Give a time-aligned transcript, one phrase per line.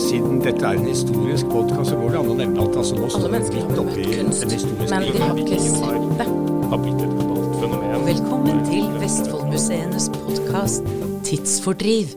[0.00, 3.10] Siden dette er en historisk podkast, så går det an å nevne at altså, nå
[3.12, 6.26] står vi midt oppi kunst, en historisk men de har ikke sett det.
[6.72, 8.06] har blitt et globalt fenomen.
[8.08, 10.90] Velkommen til Vestfoldmuseenes podkast
[11.28, 12.14] Tidsfordriv.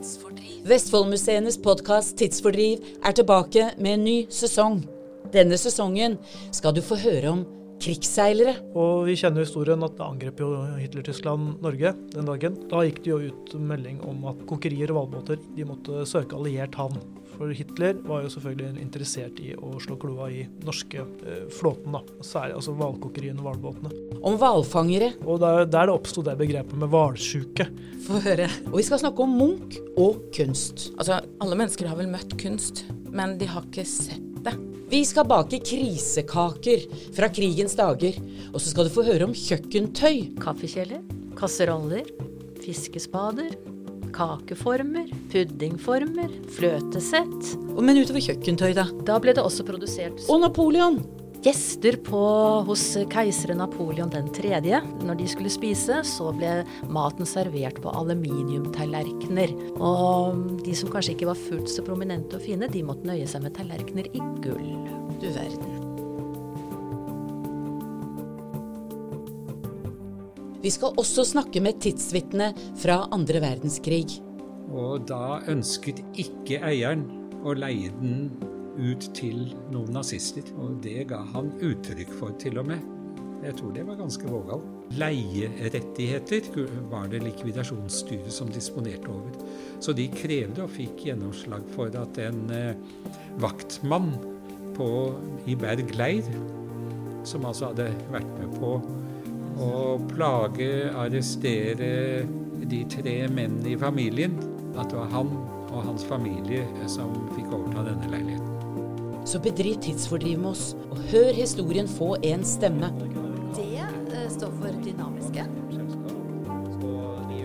[0.69, 4.79] Vestfoldmuseenes podkast Tidsfordriv er tilbake med en ny sesong.
[5.33, 6.17] Denne sesongen
[6.55, 7.45] skal du få høre om
[7.83, 8.55] krigsseilere.
[8.79, 12.55] Og vi kjenner historien at det angrep jo Hitler-Tyskland Norge den dagen.
[12.71, 16.77] Da gikk det jo ut melding om at kokkerier og hvalbåter de måtte søke alliert
[16.79, 17.01] havn.
[17.33, 22.03] For Hitler var jo selvfølgelig interessert i å slå kloa i norske eh, flåten, da.
[22.25, 24.19] Særlig altså hvalkokeriene og hvalbåtene.
[24.21, 25.13] Om hvalfangere.
[25.25, 27.67] Og der, der det oppsto det begrepet med hvalsjuke.
[28.05, 28.49] Få høre.
[28.69, 30.91] Og vi skal snakke om Munch og kunst.
[30.97, 34.55] Altså, alle mennesker har vel møtt kunst, men de har ikke sett det.
[34.93, 36.83] Vi skal bake krisekaker
[37.15, 38.13] fra krigens dager.
[38.53, 40.35] Og så skal du få høre om kjøkkentøy.
[40.43, 40.99] Kaffekjeler,
[41.39, 42.11] kasseroller,
[42.61, 43.55] fiskespader,
[44.13, 47.55] kakeformer, puddingformer, fløtesett.
[47.73, 48.85] Men utover kjøkkentøy, da.
[49.09, 51.01] Da ble det også produsert Og Napoleon.
[51.43, 52.21] Gjester på,
[52.67, 54.79] hos keiser Napoleon den tredje.
[55.03, 56.61] Når de skulle spise, så ble
[56.93, 59.55] maten servert på aluminiumtallerkener.
[59.77, 63.43] Og de som kanskje ikke var fullt så prominente og fine, de måtte nøye seg
[63.45, 64.69] med tallerkener i gull.
[65.19, 65.79] Du verden.
[70.63, 74.21] Vi skal også snakke med tidsvitnet fra andre verdenskrig.
[74.71, 77.03] Og da ønsket ikke eieren
[77.43, 78.29] å leie den
[78.77, 80.47] ut til noen nazister.
[80.57, 82.83] Og det ga han uttrykk for, til og med.
[83.43, 84.67] Jeg tror det var ganske vågalt.
[84.95, 86.45] Leierettigheter
[86.91, 89.33] var det likvidasjonsstyret som disponerte over.
[89.83, 92.77] Så de krevde og fikk gjennomslag for at en eh,
[93.43, 94.13] vaktmann
[94.77, 94.87] på,
[95.49, 96.29] i Berg leir,
[97.27, 98.77] som altså hadde vært med på
[99.63, 102.23] å plage, arrestere
[102.63, 104.39] de tre mennene i familien,
[104.77, 105.35] at det var han
[105.73, 108.52] og hans familie som fikk overta denne leiligheten.
[109.25, 112.89] Så bedriv tidsfordriv med oss, og hør historien få en stemme.
[113.55, 115.47] Det eh, står for dynamiske.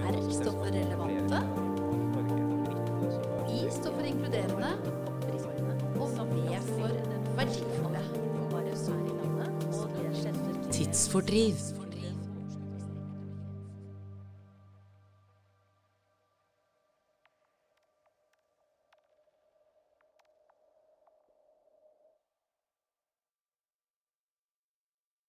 [0.09, 1.43] R står for relevante.
[3.49, 4.75] I står for inkluderende.
[5.99, 6.89] Og V for
[7.39, 8.05] verdifulle.
[10.71, 11.78] Tidsfordriv.